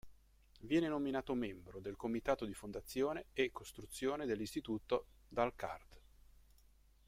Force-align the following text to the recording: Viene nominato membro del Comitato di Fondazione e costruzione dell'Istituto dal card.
Viene 0.61 0.87
nominato 0.87 1.35
membro 1.35 1.79
del 1.79 1.95
Comitato 1.95 2.45
di 2.45 2.55
Fondazione 2.55 3.27
e 3.33 3.51
costruzione 3.51 4.25
dell'Istituto 4.25 5.05
dal 5.27 5.53
card. 5.55 6.01